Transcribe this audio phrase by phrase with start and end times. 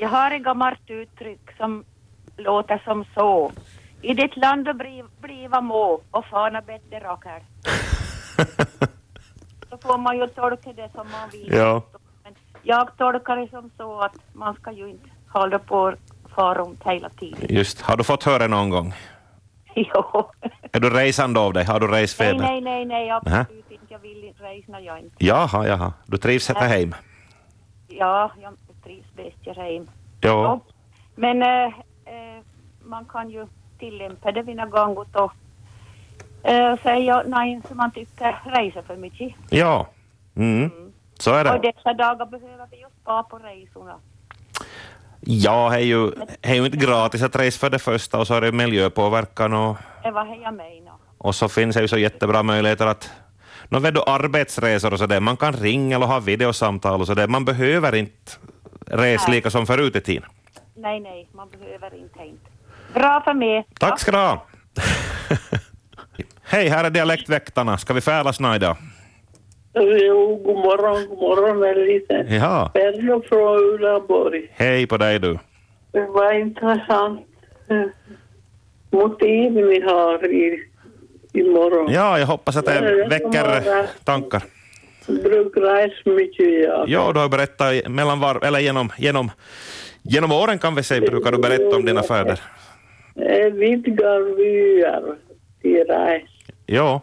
[0.00, 1.84] Jag har ett gammalt uttryck som
[2.36, 3.52] låter som så.
[4.02, 7.40] I ditt land och bli, bliva må och fana bättre rakel.
[9.70, 11.48] Så får man ju tolka det som man vill.
[11.52, 11.82] Ja.
[12.24, 15.94] Men jag tolkar det som så att man ska ju inte hålla på och
[16.34, 17.46] fara runt hela tiden.
[17.48, 18.94] Just, har du fått höra någon gång?
[19.74, 20.30] jo.
[20.72, 21.64] Är du resande av dig?
[21.64, 22.38] Har du Nej, resfeber?
[22.38, 23.84] nej, nej, nej, absolut inte.
[23.88, 25.16] Jag vill inte resa, jag inte.
[25.18, 25.92] Jaha, jaha.
[26.06, 26.94] Du trivs här hem?
[27.88, 28.52] Ja, jag
[29.16, 29.90] bäst jag är hem.
[30.20, 30.60] Ja.
[31.14, 31.64] Men eh,
[32.04, 32.42] eh,
[32.84, 33.46] man kan ju
[33.78, 35.32] tillämpa det vid något och
[36.50, 39.34] eh, säga nej som man tycker reser för mycket.
[39.50, 39.86] Ja.
[40.36, 40.70] Mm.
[41.18, 41.72] Så är Och det.
[41.72, 43.94] dessa dagar behöver vi ju spara på resorna.
[45.20, 48.26] Ja, det är ju, det är ju inte gratis att resa för det första och
[48.26, 50.94] så är det miljöpåverkan och, Det var det jag menar.
[51.18, 53.10] och så finns det ju så jättebra möjligheter att
[53.70, 57.14] Nå, vet du, arbetsresor och så där, man kan ringa eller ha videosamtal och så
[57.14, 57.28] där.
[57.28, 58.32] Man behöver inte
[58.96, 59.18] Nej.
[59.28, 60.28] lika som förut i tiden.
[60.74, 62.24] Nej, nej, man behöver inte.
[62.24, 62.50] inte.
[62.94, 63.66] Bra för mig.
[63.80, 64.46] Tack ska du ha.
[66.42, 67.78] Hej, här är Dialektväktarna.
[67.78, 68.76] Ska vi färdas nu idag?
[69.74, 72.34] Jo, god morgon, god morgon Elise.
[72.34, 72.70] Ja.
[72.74, 74.48] Perlo från Uleåborg.
[74.52, 75.38] Hej på dig du.
[75.92, 77.20] Det var intressant
[77.68, 77.82] eh,
[78.90, 80.62] motiv ni har i,
[81.32, 81.92] imorgon.
[81.92, 84.42] Ja, jag hoppas att det väcker tankar.
[85.08, 86.88] Brukar resa mycket jag.
[86.88, 89.30] Ja, du har berättat mellan var, eller genom, genom,
[90.02, 92.40] genom åren kan vi säga, brukar du berätta om dina färder.
[93.16, 95.02] Eh, Vidgar vyer
[95.62, 96.26] till resa
[96.66, 97.00] Ja.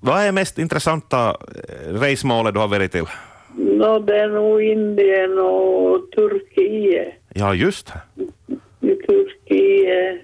[0.00, 3.04] Vad är mest intressanta eh, resmålet du har varit till?
[3.56, 7.14] Nå, det är nog Indien och Turkiet.
[7.34, 8.00] Ja, just det.
[8.86, 10.20] I Turkiet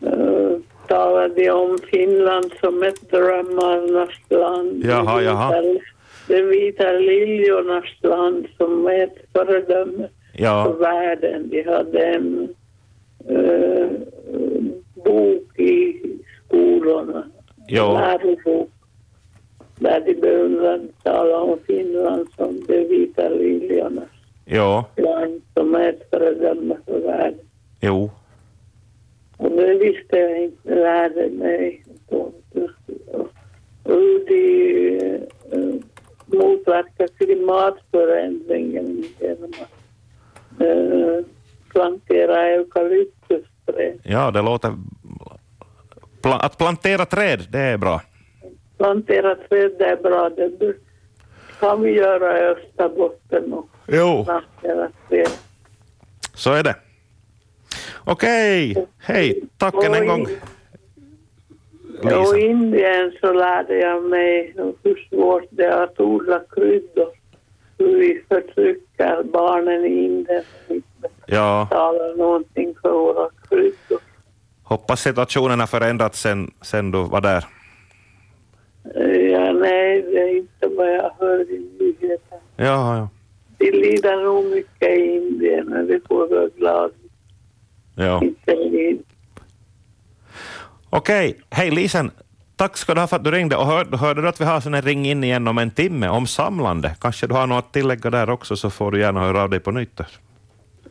[0.00, 0.58] eh,
[0.92, 4.82] så uh, talar de om Finland som ett drömmarnas land.
[4.84, 5.62] Jaha, De jaha.
[6.28, 11.48] De vita liljornas land som är ett föredöme för Ja, världen.
[11.50, 12.48] De hade en
[13.28, 13.88] eh,
[15.04, 16.00] bok i
[16.46, 17.24] skolorna,
[17.68, 17.88] Ja.
[17.88, 18.70] en lärobok,
[19.78, 24.08] där de beundrade tala om Finland som de vita liljornas
[24.44, 27.40] ja, land som är ett föredöme för världen.
[27.80, 28.10] jo.
[29.42, 31.84] Och det visste jag inte, mig.
[32.08, 32.16] då.
[32.16, 32.32] Och
[33.84, 35.16] hur de
[35.52, 35.74] eh,
[36.26, 41.24] motverkar klimatförändringen genom att eh,
[41.68, 44.00] plantera eukalyptusträd.
[44.02, 44.74] Ja, det låter...
[46.22, 48.02] Pla, att plantera träd, det är bra.
[48.78, 50.74] Plantera träd det är bra, det
[51.60, 54.24] kan vi göra i Österbotten och Jo.
[54.24, 55.28] plantera träd.
[56.34, 56.74] Så är det.
[58.04, 60.26] Okej, hej, tack än en gång.
[62.02, 62.38] Och i Lisa.
[62.38, 67.08] Indien så lärde jag mig hur svårt det är att odla kryddor.
[67.78, 70.44] Hur vi förtrycker barnen i Indien
[71.26, 73.98] Ja, betalar någonting för våra kryddor.
[74.62, 77.44] hoppas situationen har förändrats sen, sen du var där.
[79.30, 82.40] Ja, nej, det är inte vad jag hör i nyheterna.
[82.56, 83.08] Ja, ja.
[83.58, 86.90] De lider nog mycket i Indien, men det får vara glada.
[87.94, 88.22] Ja.
[90.90, 92.10] Okej, hej Lisen.
[92.56, 93.56] Tack ska du ha för att du ringde.
[93.56, 96.26] Och hör, hörde du att vi har sån ring in igen om en timme om
[96.26, 96.94] samlande?
[97.00, 99.60] Kanske du har något att tillägga där också så får du gärna höra av dig
[99.60, 100.00] på nytt.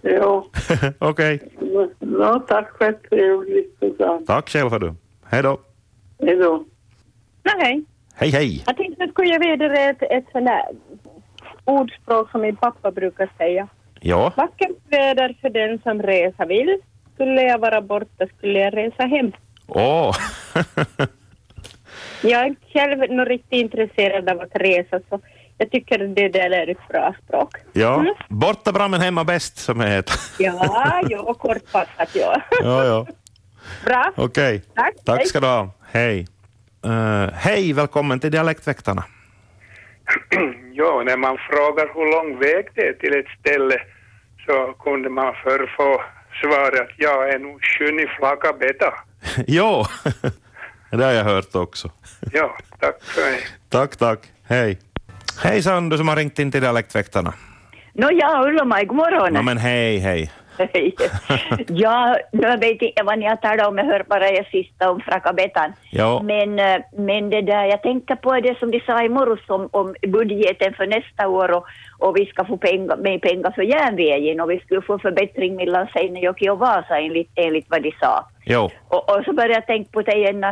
[0.02, 0.46] Ja,
[1.00, 1.40] Okej,
[2.00, 4.26] no, tack för ett trevligt program.
[4.26, 4.94] tack själv för du.
[5.26, 5.60] Hej då.
[6.20, 6.66] Hej då.
[7.44, 7.84] Ja, hej.
[8.16, 8.64] Hej, hej.
[8.68, 10.66] Jag tänkte att jag vidare ett, ett sånt där
[11.66, 13.68] ordspråk som min pappa brukar säga.
[14.00, 16.78] Ja, Vackert väder för den som resa vill.
[17.22, 19.32] Skulle jag vara borta skulle jag resa hem.
[19.68, 20.16] åh.
[22.22, 25.20] Jag är själv nog riktigt intresserad av att resa så
[25.58, 27.56] jag tycker det där är ett bra språk.
[27.74, 28.14] ja, Mm.
[28.30, 30.16] borta bra men hemma bäst som det heter.
[30.40, 32.42] Ja, ja, kortfattat ja.
[32.64, 33.08] Ja, ja.
[33.86, 34.12] Bra.
[34.16, 34.62] Okej.
[34.76, 34.94] Tack.
[35.06, 35.26] Tack Hej.
[35.28, 35.70] ska du ha.
[35.92, 36.28] Hej.
[36.86, 39.04] Eh, hej, välkommen till Dialektväktarna.
[40.74, 43.78] Jo, när man frågar hur lång väg det är till ett ställe
[44.46, 46.02] så kunde man förr få
[46.42, 48.92] svaret jag är nog sjön flagga bättre.
[49.48, 49.86] jo,
[50.92, 51.92] det har jag hört också.
[52.34, 53.40] Ja, tack för mig.
[53.70, 54.20] Tack, tack.
[54.44, 54.80] Hej.
[55.44, 57.34] Hejsan, du som har ringt in till Dialektväktarna.
[57.94, 59.36] No ja, Ulla-Maj, god morgon.
[59.36, 60.32] Ja, men hej, hej.
[61.68, 65.00] Ja, nu vet inte vad ni har talat om, jag hör bara det sista om
[65.00, 65.74] frakabetan.
[65.92, 66.22] Ja.
[66.24, 69.70] Men, eh, men det där, jag tänker på det som de sa i morse om,
[69.72, 71.66] om budgeten för nästa år och,
[72.00, 75.88] och vi ska få pengar, mer pengar för järnvägen och vi skulle få förbättring mellan
[75.88, 78.28] Seinejoki och Vasa enligt, enligt vad de sa.
[78.46, 80.46] Jo, Och, och så började jag tänka på det igen,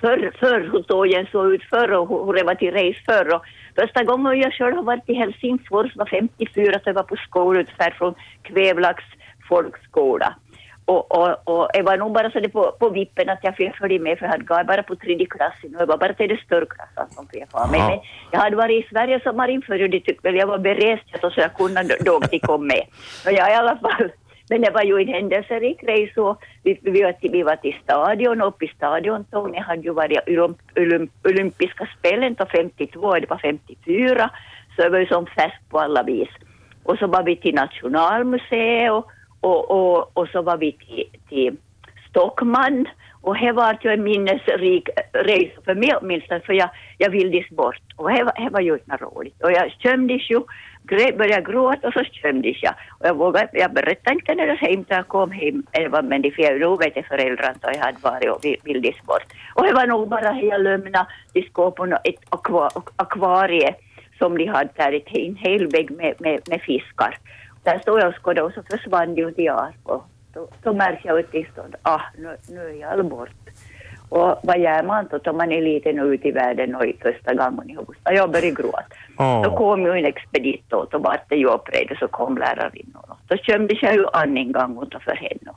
[0.00, 3.34] förr, förr hur tågen såg ut förr och hur hur det var till race förr.
[3.34, 3.42] Och
[3.80, 7.94] första gången jag själv har varit i Helsingfors var 54, så jag var på skolutfärd
[7.94, 9.04] från Kvävlax
[9.50, 10.30] folkskola.
[10.84, 13.76] Och, och, och jag var nog bara så det på, på vippen att jag fick
[13.76, 16.40] följa med för jag gått bara på tredje klassen och jag var bara till det
[16.46, 17.80] större klassen som fick fara med.
[17.88, 17.98] Men
[18.32, 21.40] jag hade varit i Sverige sommaren förr och de tyckte väl jag var berest så
[21.40, 22.84] jag kunde då- de kom med.
[23.26, 24.08] Och jag i alla fall
[24.50, 27.76] men det var ju en händelserik race och vi, vi, var till, vi var till
[27.84, 33.00] stadion och uppe i stadion Tony hade ju varit olymp, olymp, olympiska spelen då 52
[33.00, 34.30] och det var 54
[34.76, 36.28] så jag var ju som färsk på alla vis.
[36.82, 41.56] Och så var vi till Nationalmuseet och, och, och, och så var vi till, till
[42.08, 42.88] Stockman.
[43.22, 47.82] Och här var ju en minnesrik resa för mig åtminstone för jag, jag vildes bort.
[47.96, 49.42] Och här var, här var ju inte roligt.
[49.42, 50.40] Och jag gömdes ju,
[50.84, 52.74] grä- började gråta och så gömdes jag.
[52.98, 56.30] Och jag vågade, jag berättade inte när jag hem jag kom hem, eller men de
[56.30, 59.26] fick ju nog föräldrarna att jag hade varit och vi- vildes bort.
[59.54, 63.74] Och det var nog bara att jag lämnade till skåpen och ett akva, akvarie
[64.18, 67.18] som de hade där, en hel vägg med, med, med fiskar.
[67.62, 69.72] Där stod jag och skådade och så försvann i ar.
[69.82, 70.04] Och
[70.34, 73.30] då, då märkte jag ett tillstånd, ah, nu, nu är jag bort.
[74.10, 76.96] Och vad gör man då om man är liten och ute i världen och i
[77.02, 78.14] första gången i Augusta?
[78.14, 78.82] Jag började gråta.
[79.18, 79.42] Åh.
[79.42, 83.16] Då kom ju en expedit då, och vart det ju uppredd och så kom lärarinnan.
[83.26, 85.52] Då gömdes jag ju an en gång utanför henne.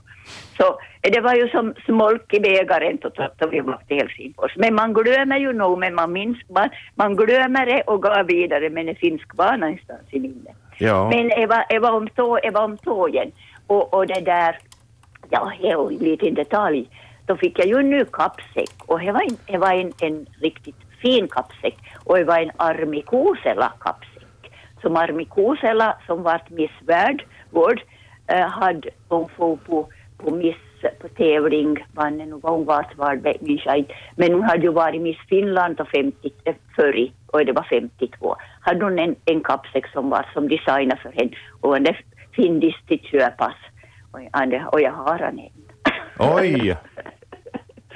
[0.57, 4.55] Så det var ju som smolk i bägaren då, då, då vi var till Helsingfors.
[4.55, 8.69] Men man glömmer ju nog, men man minns, man, man glömmer det och går vidare,
[8.69, 10.55] men det finns kvar någonstans i minnet.
[10.77, 11.09] Ja.
[11.09, 13.31] Men det var, det var, om, tå, det var om tågen
[13.67, 14.59] och, och det där,
[15.29, 16.89] ja, en liten detalj.
[17.25, 20.25] Då fick jag ju en ny kappsäck och det var en, det var en, en
[20.41, 24.51] riktigt fin kappsäck och det var en Armi Kuusela kappsäck.
[24.81, 27.81] Som Armi Kuusela som vart Miss Värld, World,
[28.27, 29.87] eh, hade hon på,
[30.17, 30.55] på Miss
[30.89, 33.85] på tävling, vann vad hon vart var, det.
[34.15, 38.35] Men hon hade ju varit Miss Finland och 50, eh, förr, och det var 52.
[38.61, 41.31] Hade hon en, en kappsäck som var som designad för henne
[41.61, 41.95] och den
[42.35, 43.55] finns till köpas.
[44.11, 44.19] Och,
[44.73, 45.49] och jag har den än.
[46.19, 46.77] Oj!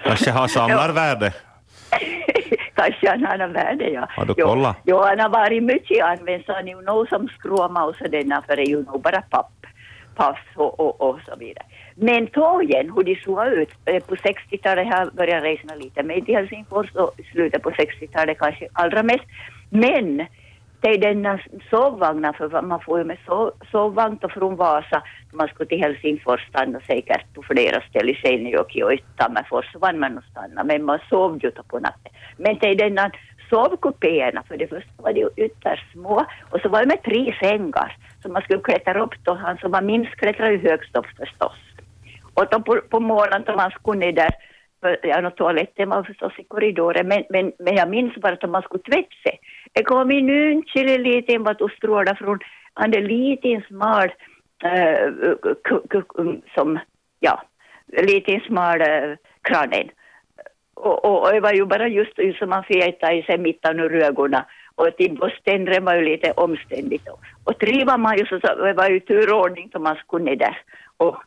[0.03, 1.33] Kanske har samlarvärde.
[2.75, 4.07] Kanske han har något värde, ja.
[4.09, 4.77] Har du Jo, kollat?
[4.83, 8.41] Jo, han har varit mycket använd, så han är ju nog som skråmaus och denna,
[8.41, 9.51] för det är ju nog bara papp,
[10.15, 11.65] pass och, och, och så vidare.
[11.99, 16.25] Men tågen, hur de såg ut, eh, på 60-talet har jag börjat resa lite med
[16.25, 19.25] till Helsingfors och slutet på 60-talet kanske allra mest.
[19.69, 20.25] Men
[20.81, 21.39] det är denna
[21.69, 26.47] sovvagnar, för man får ju med sov, sovvagn då från Vasa, man skulle till Helsingfors
[26.49, 30.63] stanna säkert på flera ställen, i Seinäjoki och i Tammerfors, så vann man och stanna,
[30.63, 32.11] men man sov ju då på natten.
[32.37, 33.11] Men det är denna
[33.49, 37.35] sovkupéerna, för det första var de ju ytterst små och så var det med tre
[37.39, 41.07] sängar, så man skulle klättra upp då, han som var minst klättrade ju högst upp
[41.17, 41.57] förstås.
[42.37, 44.31] Och då på, på morgonen då man skulle ner där,
[44.81, 48.49] för, ja, no, toaletten var förstås i korridoren, men, men, men jag minns bara att
[48.49, 49.39] man skulle tvätta sig.
[49.73, 52.39] Det kom in en chili liten vad du strålar från,
[52.73, 54.09] han är liten smal,
[54.63, 55.13] äh,
[56.55, 56.79] som,
[57.19, 57.41] ja,
[57.87, 59.89] liten smal eh, äh, kranen.
[60.73, 63.79] Och, och, och det var ju bara just just som man fetade i sig mitten
[63.79, 64.41] ur ögonen.
[64.75, 65.17] Och till
[65.81, 67.07] var ju lite omständigt.
[67.09, 70.35] Och, Och triva man ju så, så det var ju turordning som man skulle ner
[70.35, 70.57] där
[70.97, 71.17] och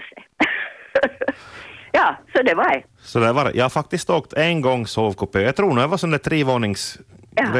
[0.00, 0.24] sig.
[1.92, 2.82] ja, så det var det.
[2.98, 5.40] Så det var, jag har faktiskt åkt en gång sovkupé.
[5.40, 7.04] Jag tror nog det var sån där trevåningsgrej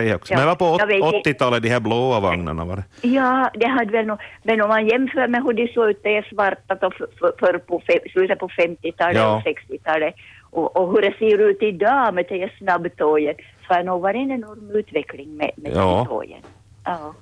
[0.08, 0.32] Ja, också.
[0.32, 0.38] ja.
[0.38, 1.30] Men det var på Jag vet inte.
[1.30, 3.08] 80-talet, de här blåa vagnarna var det.
[3.08, 6.16] Ja, det hade väl nog, men om man jämför med hur de såg ut, det
[6.16, 9.36] är svarta då för, för, på slutet på 50-talet Ja.
[9.36, 10.14] och 60-talet
[10.50, 13.34] och, och hur det ser ut idag med de här snabbtågen
[13.66, 15.80] så har det nog varit en enorm utveckling med, med Ja.
[15.96, 16.40] de tågen.
[16.84, 17.14] Ja.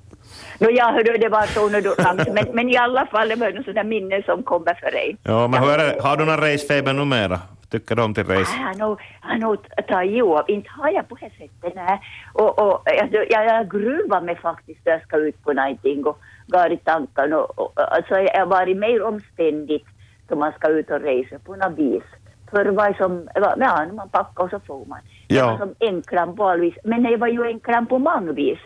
[0.58, 1.94] Nå, ja, hördu, det var så nu då,
[2.34, 5.16] men, men i alla fall, det var där minne som kommer för dig.
[5.22, 6.02] Ja, men hur är det?
[6.02, 7.38] Har du någon racefeber numera?
[7.70, 8.56] Tycker du om till race?
[8.56, 9.56] Han har, han har
[9.88, 10.44] tagit av.
[10.50, 12.00] Inte har jag på det sättet, nej.
[12.32, 16.18] Och, och jag, jag, jag gruvar mig faktiskt när jag ska ut på någonting och
[16.46, 17.38] går i tankarna.
[17.38, 19.86] Och, och, alltså jag har varit mer omständigt
[20.28, 22.02] då man ska ut och resa på något vis.
[22.50, 24.98] Förr var det som, ja, när man packar och så får man.
[25.28, 25.46] Det Ja.
[25.50, 26.74] var som enklare på all vis.
[26.84, 28.58] Men det var ju enklare på många vis.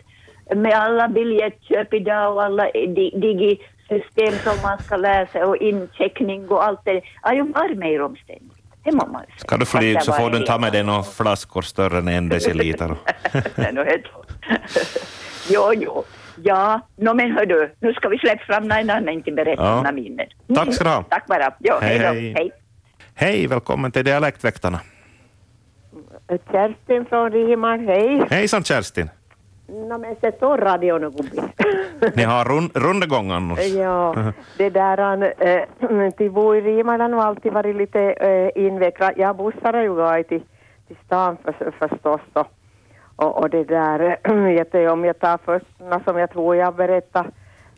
[0.55, 6.63] Med alla biljettköp idag och alla di- digisystem som man ska läsa och incheckning och
[6.63, 7.01] allt det.
[7.21, 8.51] Har ju varit mer omständigt.
[8.83, 9.35] Det må man säga.
[9.37, 12.07] Ska du flyga så jag får var du ta med dig några flaskor större än
[12.07, 12.95] en deciliter.
[15.49, 16.03] Jo, jo.
[16.43, 19.91] Ja, no, men hördu, nu ska vi släppa fram någon annan till berätta Ja.
[19.91, 20.27] minnen.
[20.55, 21.03] Tack ska du ha.
[21.03, 21.53] Tack bara.
[21.59, 22.33] Jo, Hej, hej, hej.
[22.37, 22.51] hej.
[23.15, 24.79] Hej, välkommen till Dialektväktarna.
[26.51, 28.23] Kerstin från Riman, hej.
[28.29, 29.09] Hejsan Kerstin.
[29.67, 31.41] No, men sätt på radion och gubbi.
[32.15, 33.67] Ni har rund, rundgång annars.
[33.67, 34.15] ja,
[34.57, 39.13] det där han, äh, till bo i Riman har nog alltid varit lite äh, invecklat.
[39.17, 40.43] Jag bussar ju gått till,
[40.87, 42.21] till stan för, förstås.
[42.33, 42.47] Och,
[43.15, 44.17] och, och det där,
[44.71, 45.65] du, om jag tar först,
[46.05, 47.29] som jag tror jag berättade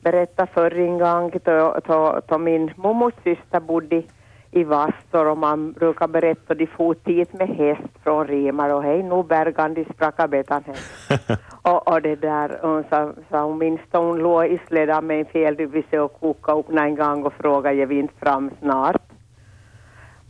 [0.02, 4.04] berätta förr en gång, då, då, då min mormors syster bodde
[4.58, 8.84] i Vastor och man brukar berätta att de for dit med häst från Rimar och
[8.84, 10.64] hej nu bergan de spraka betan
[11.62, 15.26] och, och det där, och så, så hon minns hon låg i slädan med en
[15.26, 19.02] felduvise och kokade upp en gång och frågade jag vi inte fram snart.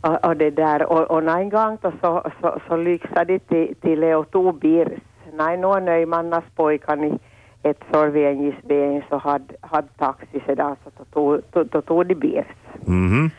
[0.00, 3.74] Och, och det där, och, och en gång då så, så, så lyxade de till,
[3.80, 5.00] till Leo Tobirs.
[5.32, 7.18] Nej, nu Nöjmannas pojkan i
[7.62, 12.46] ett Sorvengisben så hade, hade taxi sedan så då tog, tog de Birs.
[12.86, 13.30] Mhm.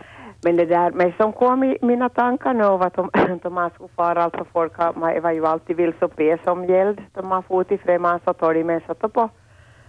[0.41, 3.89] Men det där, men som kom i mina tankar nu var att om, man skulle
[3.95, 7.79] fara, alltså folk har, man var ju alltid vilsopé som gällde de man for till
[7.79, 9.29] Främmanstorg, men så då på,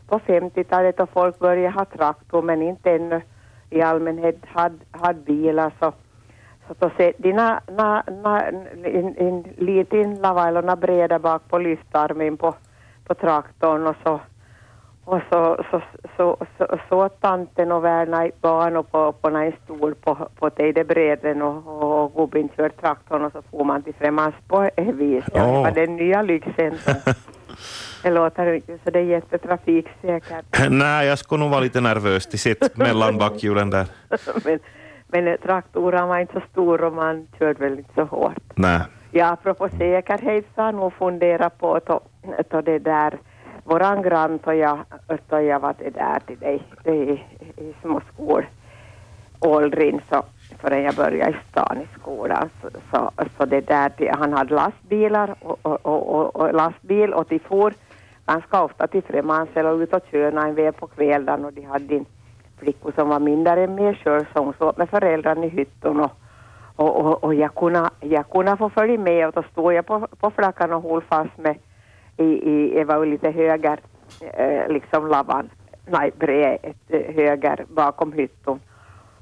[0.09, 3.23] på 50-talet och folk började ha traktor men inte ännu
[3.71, 6.01] i allmänhet hade, hade bilar så alltså.
[6.69, 12.55] så då se, dina na, na, en, in, liten lavailorna breda bak på lyftarmen på,
[13.07, 14.21] på traktorn och så
[15.05, 15.83] och så, så,
[16.17, 20.51] så, så, så tanten och värna i barn och på, på en stol på, på
[20.51, 24.95] tejdebreden och, och, och gubben kör traktorn och så får man till främmans på ett
[24.95, 25.25] vis.
[25.35, 26.79] Ja, det var den nya lyxen.
[28.03, 30.71] Det låter inte så det är jättetrafiksäkert.
[30.71, 33.87] Nej, jag skulle nog vara lite nervös till sitt mellan backhjulen där.
[34.45, 34.59] men,
[35.07, 38.43] men traktorn var inte så stor och man körde väl inte så hårt.
[38.55, 38.81] Nej.
[39.11, 43.19] Ja, apropå säkerhet så har jag nog funderat på att det där,
[43.71, 44.79] våran grann då jag,
[45.61, 46.63] var det där till dig.
[46.85, 47.23] Det i,
[47.57, 50.23] i små skolåldern så
[50.59, 54.55] förrän jag började i stan i skolan så, så, så det där, till- han hade
[54.55, 57.75] lastbilar och, och, och, och, lastbil och de for.
[58.27, 61.95] Ganska ofta till Främmansel och ut och köna en väg på kvällen och de hade
[61.95, 62.05] en
[62.59, 66.11] flicka som var mindre än mig själv så hon sov med föräldrarna i hytten och
[66.77, 70.07] och, och, och jag, kunde, jag kunde få följa med och då stod jag på,
[70.21, 71.57] på flackan och höll fast med
[72.21, 73.81] i, i, ju lite höger,
[74.21, 75.51] eh, liksom lavan,
[75.87, 78.53] nej bred, ett eh, höger bakom hytten.
[78.53, 78.61] Och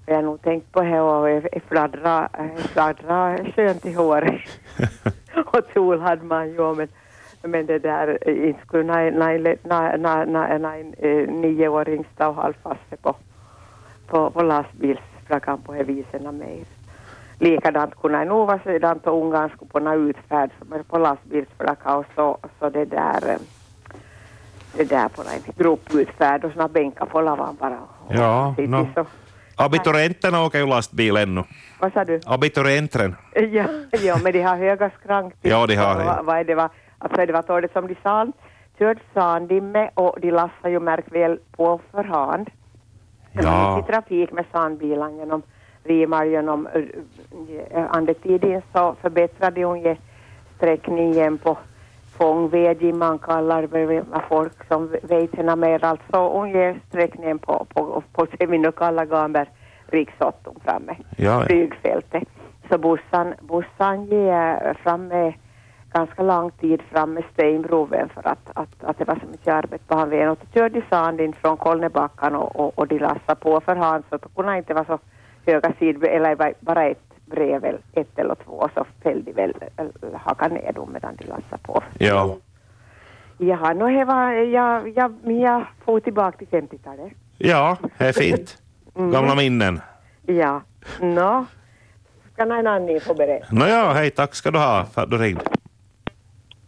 [0.07, 4.40] jag har nog tänkt på det och jag jag fladdra, jag fladdra skönt i håret.
[5.52, 6.88] och sol hade man ju men,
[7.43, 8.85] men det där, eh, inte skulle
[10.99, 13.14] eh, nioåring stå och hålla fast på,
[14.07, 16.78] på, på lastbilsflackan på det viset mer.
[17.38, 22.07] Likadant nog vara sedan då ungarna skulle på någon utfärd som är på lastbilsflacka och
[22.14, 23.38] så, så det där
[24.76, 27.78] det där på en grupputfärd och såna bänkar på lavan bara.
[27.80, 28.88] Och Ja, no.
[28.95, 29.07] så.
[29.57, 31.45] Abiturienterna åker ju lastbil ännu.
[31.80, 32.21] Vad sa du?
[32.26, 33.16] Abiturientren.
[33.35, 35.35] Ja, ja, men de har höga skrank.
[35.42, 36.23] Ja, de har det.
[36.23, 38.26] Vad, är det var, alltså det var torrt som de sa,
[38.78, 42.50] kört sanddimme och de lassar ju märk väl på förhand.
[43.33, 43.76] Ja.
[43.76, 45.42] Mitt i trafik med sandbilar genom
[45.88, 49.97] Rimar genom uh, andetiden så förbättrade hon ju
[50.57, 51.59] sträckningen på
[52.18, 57.66] fångväg man kallar det vad folk som vet henne mer alltså hon ger sträckningen på,
[57.75, 58.26] på, på
[58.73, 59.49] kallar Gamber
[59.87, 61.47] riksåtton framme Ja, ja.
[61.47, 62.28] flygfältet.
[62.71, 65.35] Så bussan, bussan ger framme
[65.92, 69.85] ganska lång tid fram med stenbroven för att, att, att det var så mycket arbete
[69.87, 70.28] på han vägen.
[70.28, 73.76] Och då körde de sand in från Kolnebackan och, och, och de lassade på för
[73.76, 74.99] hand så då kunde inte vara så
[75.52, 79.52] höga sidor eller bara ett brev, ett eller två så fällde de väl,
[80.14, 81.83] hakade ner dem medan de lassade på.
[81.99, 82.37] Ja.
[83.38, 87.12] Jaha, nu det var, jag, jag, jag får tillbaka till 50-talet.
[87.38, 88.59] ja, det är fint.
[88.95, 89.81] Gamla minnen.
[90.26, 90.62] Ja,
[91.00, 91.45] nå,
[92.33, 93.47] ska någon annan få berätta?
[93.55, 95.40] Nåja, hej, tack ska du ha för att du ringde.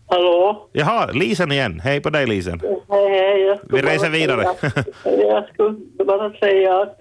[0.07, 0.69] Hallå?
[0.73, 1.81] Jaha, Lisen igen.
[1.81, 2.61] Hej på dig Lisen.
[2.89, 3.61] Hej, hej.
[3.71, 4.45] Vi reser vidare.
[4.55, 4.85] säga-
[5.27, 7.00] jag skulle bara säga att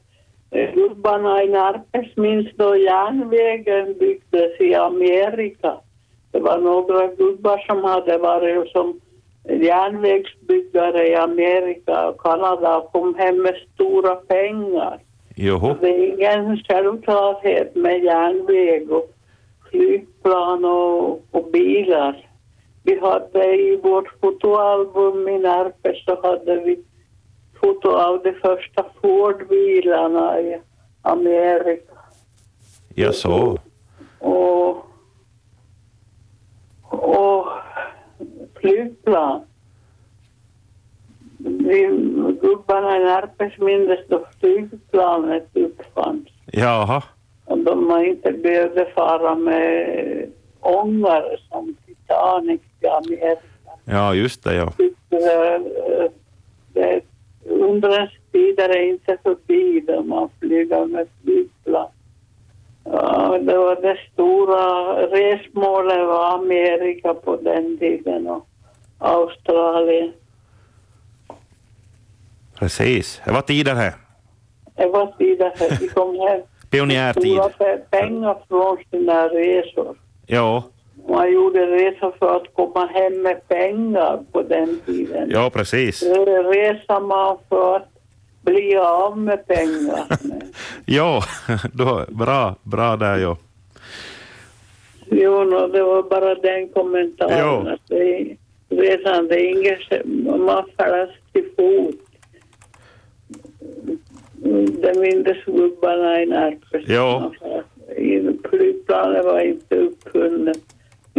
[0.52, 5.74] gubbarna i Närpes minns då järnvägen byggdes i Amerika.
[6.32, 9.00] Det var några gubbar som hade varit som
[9.50, 15.00] järnvägsbyggare i Amerika och Kanada och kom hem med stora pengar.
[15.36, 15.76] Joho.
[15.82, 19.14] Det är ingen självklarhet med järnväg och
[19.70, 22.26] flygplan och, och bilar.
[22.84, 26.84] Vi hade i vårt fotoalbum i Närpes så hade vi
[27.62, 30.62] foto av de första Ford-bilarna i
[31.02, 31.94] Amerika.
[32.96, 33.58] Jag så.
[34.20, 34.86] Och,
[36.82, 37.48] och
[38.62, 39.42] flygplan.
[41.38, 41.88] Vi,
[42.42, 46.28] gubbarna i Närpes mindes då flygplanet uppfanns.
[46.46, 47.04] Jaha.
[47.46, 53.42] Och de man inte behövde fara med ångare som Titanic i Amerika.
[53.86, 54.74] Ja, just det, ja.
[55.10, 55.62] Det,
[56.74, 57.02] det,
[57.50, 61.88] undrens tid är inte förbi då man flyger med flygplan.
[62.84, 68.48] Ja, det var det stora resmålet var Amerika på den tiden och
[68.98, 70.12] Australien.
[72.60, 73.22] Precis.
[73.26, 73.94] Det var tider här.
[74.76, 75.78] Det var tider här.
[75.82, 77.24] Vi kom hem Pionjärtid.
[77.34, 79.96] stora pe- pengar från sina resor.
[80.28, 80.64] Ja,
[81.10, 85.30] Man gjorde resor för att komma hem med pengar på den tiden.
[85.32, 86.04] ja precis.
[86.04, 87.90] Reser man för att
[88.42, 90.06] bli av med pengar.
[90.86, 91.20] Jo,
[91.74, 93.36] då, bra, bra där jo.
[95.12, 97.40] Jo, no, det var bara den kommentaren.
[97.40, 97.70] Jo.
[97.74, 98.36] Att det
[98.70, 100.06] resan, det är inget,
[100.40, 101.96] man färdas till fot.
[104.82, 106.84] Det mindes gubbarna i Närpes.
[106.88, 107.34] Jo.
[108.50, 110.58] Flygplanet var inte uppfunnet.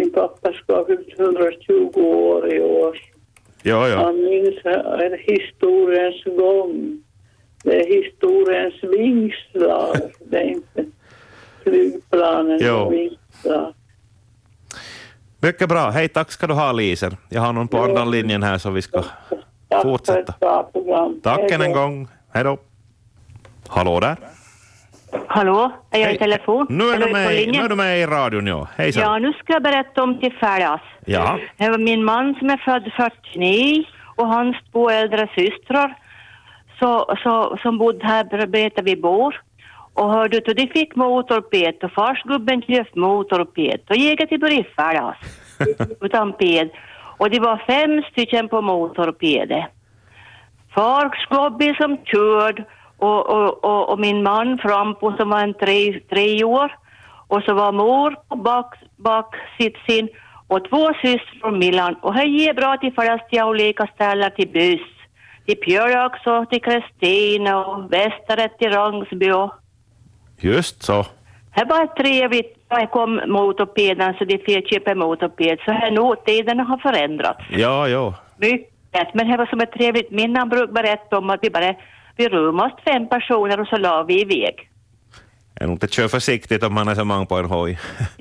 [0.00, 2.99] Min pappa ska ha fyllt 120 år i år.
[3.62, 3.97] Jo, jo.
[3.97, 7.02] Han minns eh, historiens gång.
[7.64, 9.97] Det är historiens vingslag.
[10.21, 10.85] Det är inte
[11.62, 12.90] flygplanens Jo.
[12.90, 13.75] vingslag.
[15.40, 15.90] Mycket bra.
[15.90, 17.16] Hej, tack ska du ha Liser.
[17.28, 19.04] Jag har någon på andra linjen här så vi ska
[19.69, 20.35] Tack Fortsätta.
[21.23, 22.09] Tack än en gång.
[22.33, 22.59] Hej då.
[23.69, 24.16] Hallå där.
[25.26, 26.67] Hallå, är jag i telefon?
[26.71, 28.69] Nu är, Eller du med, nu är du med i radion, ja.
[28.76, 29.02] Hejsan.
[29.02, 30.81] Ja, nu ska jag berätta om till Färdas.
[31.05, 31.38] Ja.
[31.57, 33.85] Det var min man som är född 49
[34.17, 35.95] och hans två äldre systrar
[36.79, 39.40] så, så, som bodde här bredvid vi bor.
[39.95, 45.17] Och hörde du, de fick motorped och farsgubben köpte motorped och gick till Briffärdas
[46.00, 46.71] utan ped.
[47.17, 49.64] Och det var fem stycken på motorpedet.
[50.75, 52.64] Farsgubben som körde
[53.02, 56.76] och, och, och, och min man frampå som var en tre, tre år.
[57.26, 60.09] Och så var mor på bak, baksitsen
[60.49, 61.95] och två systrar från Milan.
[62.02, 62.92] Och här ger bra till
[63.30, 64.88] till olika ställen till buss.
[65.47, 69.52] Till Pjörjax och till Kristina och Västeret till Rangsby och
[70.40, 71.07] Just så.
[71.50, 72.57] här var trevligt.
[72.69, 75.59] Här kom motopeden så de fick köpa motoped.
[75.64, 77.45] Så här nu, tiderna har förändrats.
[77.50, 78.14] Ja, ja.
[78.37, 79.14] Mycket.
[79.14, 80.38] Men det var som ett trevligt minne.
[80.38, 81.75] Han brukar berätta om att vi bara
[82.21, 84.71] vi rummade fem personer och så la vi iväg.
[85.55, 87.78] Jag nog inte kör försiktigt om man är så många på en hoj.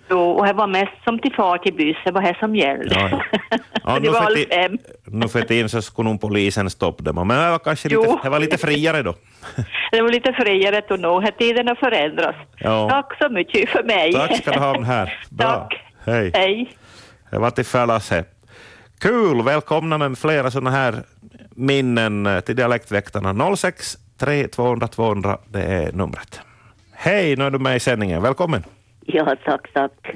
[0.10, 1.98] Jo, och det var mest som till far till buss.
[2.06, 2.96] Det var det som gällde.
[2.96, 3.58] Ja, ja.
[3.84, 4.78] Ja, det var all fem.
[5.06, 7.28] Nu för tiden så skulle nog polisen stoppa dem.
[7.28, 9.14] Men det var kanske lite, det var lite friare då.
[9.92, 11.24] Det var lite friare då nog.
[11.24, 12.36] Här Tiderna förändras.
[12.58, 12.90] Ja.
[12.90, 14.14] Tack så mycket för mig.
[14.14, 15.20] Tack ska du ha den här.
[15.30, 15.48] Bra.
[15.48, 15.84] Tack.
[16.06, 16.32] Hej.
[16.34, 16.70] Hej.
[17.32, 17.66] Det var till
[18.16, 18.24] här.
[19.00, 21.04] Kul, välkomna med flera sådana här
[21.50, 23.56] minnen eh, till Dialektväktarna.
[23.56, 26.40] 06 3 200 200, det är numret.
[26.92, 28.22] Hej, nu är du med i sändningen.
[28.22, 28.64] Välkommen.
[29.06, 30.12] Ja, tack, tack.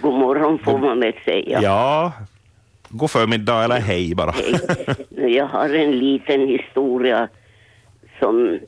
[0.00, 1.60] God morgon får man väl säga.
[1.62, 2.12] Ja,
[2.88, 4.30] god förmiddag eller hej bara.
[4.30, 5.36] Hej.
[5.36, 7.28] Jag har en liten historia
[8.18, 8.58] som,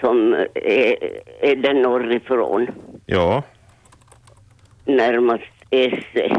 [0.00, 0.96] som är,
[1.40, 2.66] är där norrifrån,
[3.06, 3.42] Ja,
[4.84, 6.36] närmast Esse.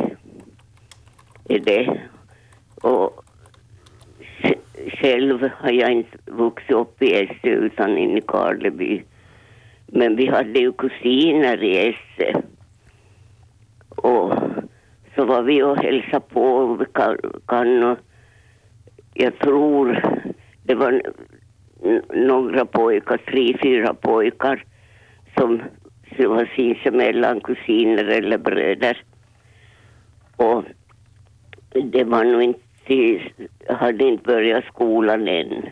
[1.50, 2.02] Är det.
[2.76, 3.23] Och
[5.04, 9.04] själv har jag inte vuxit upp i Esse utan inne i Karleby.
[9.88, 12.42] Men vi hade ju kusiner i Esse.
[13.90, 14.34] Och
[15.16, 17.98] så var vi och hälsade på vi kan, kan
[19.14, 20.02] jag tror
[20.64, 21.02] det var
[22.14, 24.66] några pojkar, tre, fyra pojkar
[25.38, 25.62] som
[26.18, 29.04] som var sinsemellan kusiner eller bröder.
[30.36, 30.64] Och
[31.84, 33.22] det var nog inte, de
[33.70, 35.70] hade inte börjat skolan än.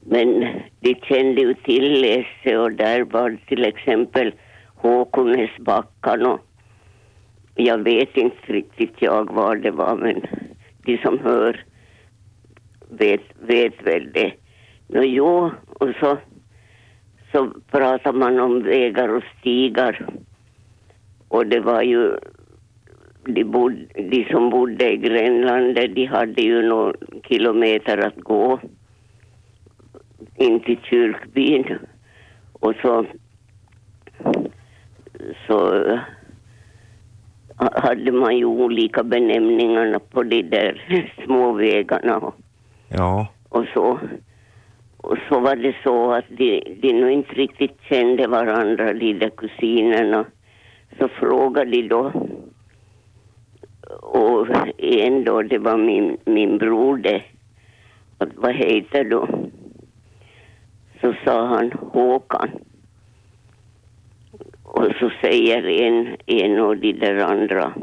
[0.00, 0.46] Men
[0.80, 4.32] de kände ju till Lesse och där var till exempel
[4.74, 6.40] Håkonäsbackan och
[7.54, 10.22] jag vet inte riktigt jag var det var men
[10.84, 11.64] de som hör
[12.98, 14.32] vet, vet väl det.
[14.86, 16.18] Nå jo, och så,
[17.32, 20.06] så pratar man om vägar och stigar.
[21.28, 22.18] Och det var ju
[23.26, 26.94] de, bod, de som bodde i Grönlandet, de hade ju några
[27.28, 28.60] kilometer att gå
[30.36, 31.78] in till kyrkbyn.
[32.52, 33.06] Och så,
[35.46, 35.58] så
[37.56, 40.82] ha- hade man ju olika benämningarna på de där
[41.24, 42.32] små vägarna
[42.88, 43.98] ja, och så.
[44.96, 49.30] Och så var det så att de, de nog inte riktigt kände varandra, de där
[49.30, 50.24] kusinerna.
[50.98, 52.12] Så frågade de då.
[54.02, 54.46] Och
[54.78, 57.22] en då, det var min, min bror det.
[58.18, 59.26] Att, vad heter du?
[61.00, 62.50] Så sa han Håkan.
[64.62, 67.74] Och så säger en, en och de där andra.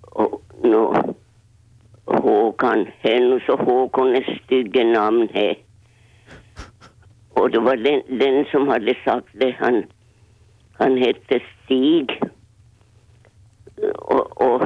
[0.00, 1.14] Och, nå,
[2.04, 5.56] Håkan, hen så Håkon är stygge namn här.
[7.32, 9.84] Och det var den, den som hade sagt det, han,
[10.72, 12.20] han hette Stig.
[13.94, 14.62] Och, och,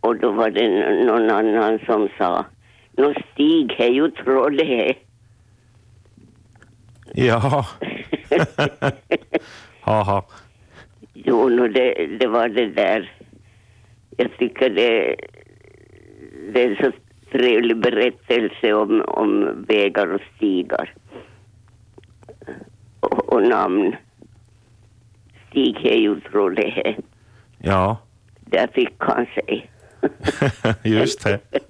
[0.00, 0.68] och då var det
[1.04, 2.44] någon annan som sa,
[2.92, 4.96] Nå Stig är ju trollet.
[7.14, 7.66] Ja.
[9.80, 10.22] Haha.
[11.14, 13.12] Jo, no, det, det var det där.
[14.16, 15.16] Jag tycker det,
[16.52, 16.92] det är så
[17.32, 20.94] trevlig berättelse om, om vägar och stigar.
[23.00, 23.96] Och, och namn.
[25.48, 26.94] Stig Hejo Trolle,
[27.58, 27.98] Ja,
[28.50, 29.70] där fick han sig.
[30.82, 31.38] just det.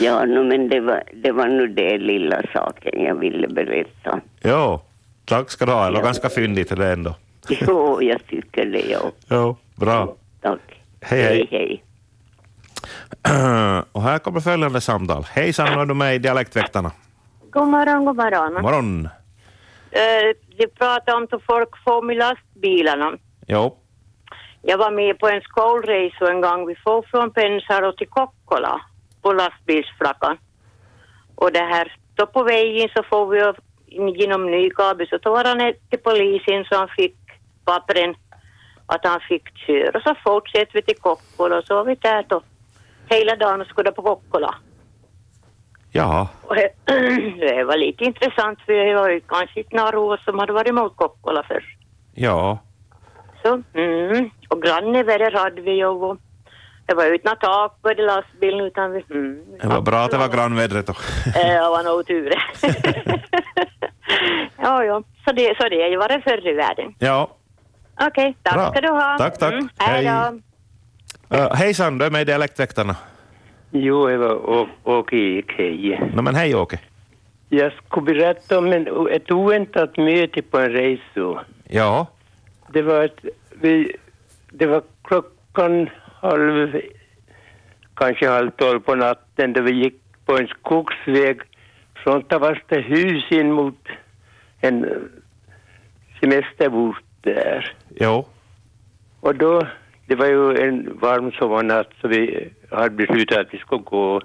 [0.00, 4.20] Ja, no, men det var, det var nog den lilla saken jag ville berätta.
[4.44, 4.80] Jo,
[5.24, 5.84] tack ska du ha.
[5.86, 6.04] Det var Ja.
[6.04, 7.14] ganska fyndigt det ändå.
[7.48, 9.10] Jo, jag tycker det, ja.
[9.30, 10.16] Jo, bra.
[10.40, 10.60] Tack.
[11.00, 11.48] Hej, hej.
[11.50, 11.82] hej.
[13.92, 15.26] Och här kommer följande samtal.
[15.36, 16.92] Nu är du med i Dialektväktarna.
[17.50, 18.62] God morgon, god morgon.
[18.62, 19.08] Morgon.
[19.90, 23.12] Eh, vi pratar om hur folk får med lastbilarna.
[23.46, 23.76] Jo,
[24.62, 26.66] Jag var med på en skolresa en gång.
[26.66, 28.80] Vi får från Pensaro till Kokkola
[29.22, 30.38] på lastbilsflackan.
[31.34, 33.52] Och det här, då på vägen så får vi
[34.22, 37.16] genom Nykabi så tog han ner till polisen så han fick
[37.64, 38.14] pappren
[38.86, 39.98] att han fick köra.
[39.98, 42.42] Och så fortsätter vi till Kokkola och så var vi där då
[43.06, 44.54] hela dagen och skulle på Kokkola.
[45.92, 46.28] ja,
[47.40, 50.68] det- var lite intressant för det var ju kanske inte några år som hade varit
[50.68, 51.64] emot Kokkola förr.
[52.14, 52.58] ja,
[53.42, 54.30] Så, mm.
[54.48, 56.16] Och grannväder hade vi ju och
[56.86, 59.04] det var utan tak på det lastbilen utan vi...
[59.10, 59.44] Mm.
[59.60, 60.92] det var bra att det var grannvädret då.
[61.26, 62.32] Eh, Det var nog tur
[64.62, 65.02] Ja, ja.
[65.24, 66.94] Så det, så det ju varit förr i världen.
[66.98, 67.30] Ja,
[68.06, 68.70] Okej, tack Bra.
[68.70, 69.18] ska du ha.
[69.18, 69.52] Tack, tack.
[69.52, 70.40] Mm, hej Hej.
[71.28, 71.36] då.
[71.36, 72.96] uh, hejsan, du är med i Dialektväktarna.
[73.70, 76.00] Jo, det var Åke Ek, hej.
[76.14, 76.78] No, men hej Åke.
[77.48, 81.44] Jag skulle berätta om en, ett oväntat möte på en resa.
[81.68, 82.06] Ja,
[82.72, 83.24] Det var, ett,
[83.60, 83.96] vi,
[84.50, 85.88] det var klockan
[86.22, 86.80] halv,
[87.94, 89.94] kanske halv tolv på natten då vi gick
[90.26, 91.40] på en skogsväg
[91.94, 93.88] från Tavastahus in mot
[94.60, 95.08] en
[96.20, 97.74] semesterort där.
[98.00, 98.26] jo,
[99.20, 99.66] Och då,
[100.06, 104.20] det var ju en varm sommarnatt så vi hade beslutat att vi skulle gå.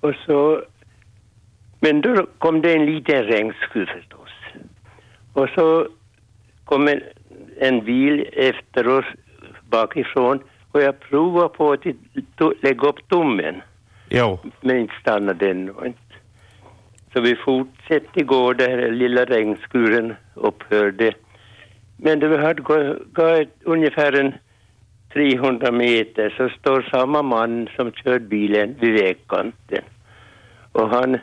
[0.00, 0.62] Och så,
[1.80, 4.30] men då kom det en liten regnskur förstås.
[5.32, 5.88] Och så
[6.64, 7.00] kom en,
[7.60, 9.04] en bil efter oss
[9.70, 11.84] bakifrån och jag provade på att
[12.62, 13.62] lägga upp tummen
[14.08, 15.98] jo, men inte stannade den inte.
[17.12, 21.12] Så vi fortsatte gå där lilla regnskuren upphörde.
[21.96, 24.34] Men vi hade gå- gått ungefär en
[25.12, 29.82] 300 meter så står samma man som körde bilen vid vägkanten.
[30.72, 31.18] Och han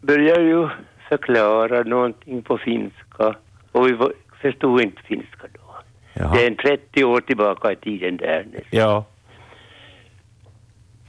[0.00, 0.68] börjar ju
[1.08, 3.34] förklara någonting på finska
[3.72, 4.12] och vi var-
[4.44, 5.74] förstod inte finska då.
[6.12, 6.34] Jaha.
[6.34, 8.62] Det är en 30 år tillbaka i tiden där nästan.
[8.70, 9.04] ja,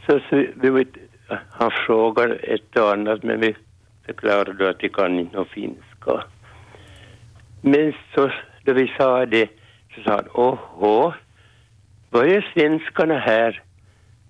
[0.05, 0.85] Så, så vi
[1.49, 3.55] han frågar ett och annat men vi
[4.05, 6.23] förklarade då att vi kan inte nå finska.
[7.61, 8.31] Men så
[8.63, 9.49] då vi sa det
[9.95, 11.13] så sa han åhå,
[12.09, 13.61] vad är svenskarna här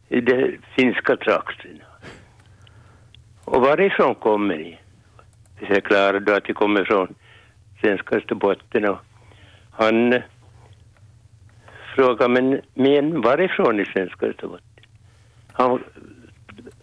[0.10, 1.86] i de finska trakterna?
[3.46, 4.80] Och varifrån kommer ni?
[5.60, 7.16] Vi förklarade då att vi kommer från
[7.82, 8.98] svenska Österbotten och
[9.72, 10.22] han
[11.96, 14.68] frågade men, men varifrån i svenska Österbotten?
[15.52, 15.84] Han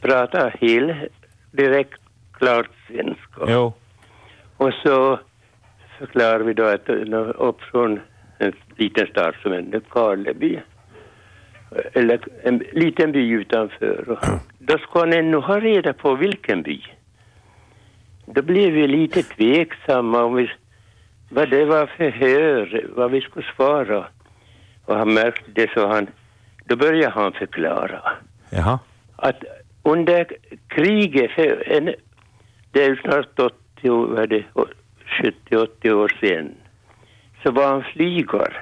[0.01, 1.13] pratar helt
[1.51, 2.01] direkt
[2.33, 3.45] klart svenska.
[3.47, 3.73] jo,
[4.57, 5.21] Och så
[5.99, 6.89] förklarar vi då att
[7.37, 8.01] upp från
[8.39, 10.61] en liten stad som är Karleby.
[11.93, 14.09] Eller en liten by utanför.
[14.09, 14.19] Och
[14.59, 16.83] då ska han ännu ha reda på vilken by.
[18.27, 20.51] Då blev vi lite tveksamma om vi,
[21.35, 24.07] vad det var för hör, vad vi skulle svara.
[24.85, 26.07] Och han märkte det så han,
[26.65, 28.03] då började han förklara
[28.51, 28.79] jaha,
[29.17, 29.45] att
[29.83, 30.27] under
[30.69, 31.31] kriget,
[31.67, 31.95] en,
[32.71, 34.45] det är ju snart 80, år, vad det,
[35.51, 36.55] 70-80 år sedan,
[37.43, 38.57] så var han flygare.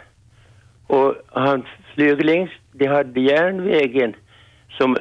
[0.86, 4.14] Och han flög längs, de hade järnvägen
[4.68, 4.96] som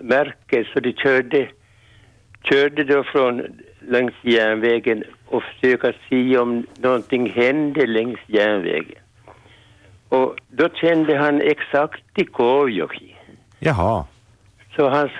[0.00, 1.48] märke, så de körde,
[2.42, 3.42] körde då från
[3.88, 8.98] längs järnvägen och försöka se om någonting hände längs järnvägen.
[10.08, 13.16] Och då kände han exakt till Koujoki.
[13.58, 14.06] jaha,
[14.76, 15.10] Så han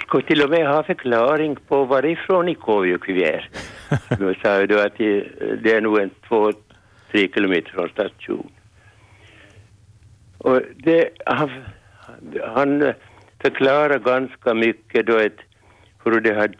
[0.00, 3.48] skulle till och med ha förklaring på varifrån i Koujoki vi är.
[4.18, 6.52] Då sa jag då att det, är nog en två,
[7.10, 8.50] tre kilometer från station.
[10.38, 11.50] Och det, han,
[12.54, 12.92] han
[13.42, 15.38] förklarar ganska mycket då ett,
[16.04, 16.54] hur det hade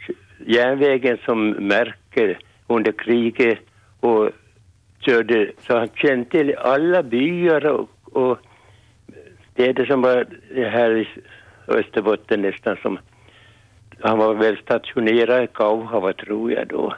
[0.46, 3.58] järnvägen som märke polacker under kriget
[4.00, 4.30] och
[5.00, 8.38] körde, så han kände till alla byar och, och
[9.52, 10.26] städer som var
[10.70, 11.08] här i
[11.68, 12.98] Österbotten nästan som
[14.00, 16.94] han var väl stationerad i Kauhava tror jag då.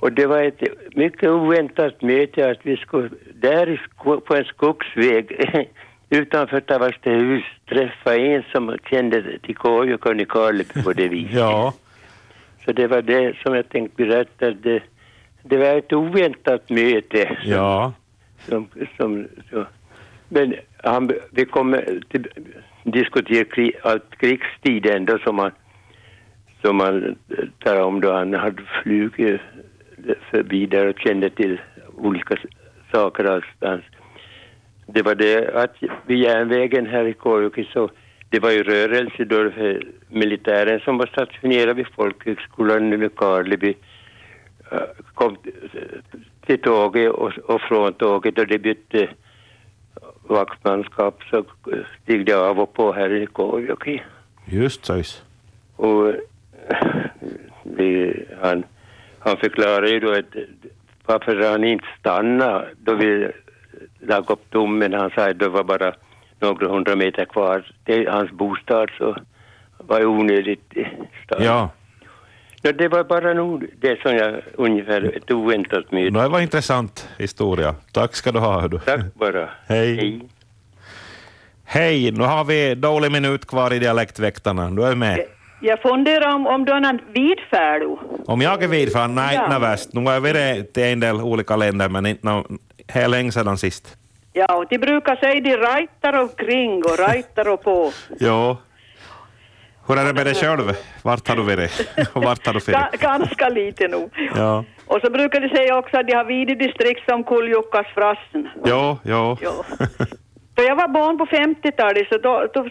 [0.00, 0.62] Och det var ett
[0.96, 3.80] mycket oväntat möte att vi skulle där
[4.20, 5.26] på en skogsväg
[6.10, 11.34] utanför Tavastehus träffa en som kände till Kåjok och Nykarleby på det viset.
[11.34, 11.72] Ja,
[12.64, 14.50] Så det var det som jag tänkte berätta.
[14.50, 14.82] Det,
[15.42, 17.38] det var ett oväntat möte.
[17.42, 17.92] Som, ja.
[18.38, 19.66] som, som, så.
[20.28, 22.26] Men han, vi kommer till,
[22.82, 25.50] diskutera krig, allt krigstiden då som han,
[26.62, 27.16] som han
[27.58, 29.40] tar om då han hade flugit
[30.30, 31.60] förbi där och kände till
[31.96, 32.36] olika
[32.92, 33.82] saker allstans.
[34.86, 37.90] Det var det att vid järnvägen här i Kårjokki så
[38.34, 43.74] det var ju rörelse då för militären som var stationerad vid folkhögskolan i Nykarleby
[44.72, 44.78] eh,
[45.14, 45.36] kom
[46.46, 49.08] till tåget och, och från tåget och det bytte
[50.28, 51.44] vaktmanskap så
[52.02, 54.02] steg det av och på här i Kårjokki.
[54.44, 55.02] Just så.
[55.76, 56.14] Och
[57.62, 58.64] vi, han,
[59.18, 60.34] han förklarade ju då att
[61.06, 63.30] varför han inte stannade då vi
[64.00, 64.92] lade upp domen.
[64.92, 65.94] Han sa att det var bara
[66.44, 69.16] några hundra meter kvar till hans bostad så
[69.78, 70.70] var det onödigt
[71.24, 71.42] stad.
[71.42, 71.70] Ja,
[72.66, 76.10] Ja, det var bara nog det som jag ungefär ett oväntat möte.
[76.10, 77.74] det var en intressant historia.
[77.92, 78.60] Tack ska du ha.
[78.60, 78.78] hördu.
[78.78, 79.48] Tack bara.
[79.68, 80.20] Hej.
[81.64, 84.70] Hej, nu har vi dålig minut kvar i Dialektväktarna.
[84.70, 85.24] Du är med.
[85.60, 87.98] Jag funderar om, om du har någon vidfärdo.
[88.26, 89.14] Om jag är vidfan?
[89.14, 89.44] Nej, Ja.
[89.46, 89.88] inte värst.
[89.92, 92.46] Nu har jag varit till en del olika länder, men inte nå-
[92.88, 93.96] helt länge sedan sist.
[94.36, 97.92] Ja, och de brukar säga de rajtar omkring och rajtar och på.
[98.20, 98.56] Jo.
[99.86, 100.72] Hur är det med dig själv?
[101.02, 101.72] Vart har du varit?
[102.12, 103.00] Och vart har du varit?
[103.00, 104.10] ganska lite nog.
[104.36, 104.64] Ja.
[104.86, 108.48] Och så brukar de säga också att de har vid distrikt som Kuljukkas frassen.
[108.64, 109.36] Jo, jo.
[109.42, 109.52] Jo.
[110.54, 112.68] Då jag var barn på 50-talet så då, då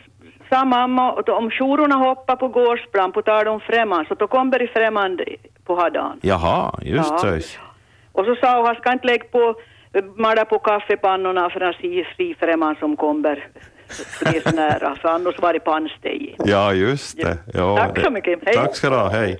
[0.49, 4.59] sa mamma att om tjororna hoppar på gårdsplan på tal om främmande så då kommer
[4.59, 5.25] det främmande
[5.65, 6.19] på hadan.
[6.21, 7.17] Jaha, just Ja.
[7.17, 7.27] så.
[8.11, 9.55] Och så sa hon, han ska inte lägga på
[10.15, 13.47] mala på kaffepannorna för han ser fri främmande som kommer
[14.43, 16.35] så nära, för annars var det pannsteg.
[16.45, 17.37] Ja, just det.
[17.53, 18.39] Jo, Tack så mycket.
[18.45, 18.55] Hej.
[18.55, 19.09] Tack ska du ha.
[19.09, 19.39] Hej.